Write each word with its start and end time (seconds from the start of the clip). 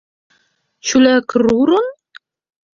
Ĉu 0.87 1.03
la 1.03 1.13
kruron? 1.35 1.95